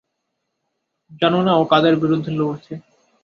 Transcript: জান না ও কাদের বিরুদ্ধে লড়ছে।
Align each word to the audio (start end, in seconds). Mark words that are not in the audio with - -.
জান 1.21 1.33
না 1.45 1.53
ও 1.55 1.63
কাদের 1.71 1.95
বিরুদ্ধে 2.01 2.31
লড়ছে। 2.31 2.73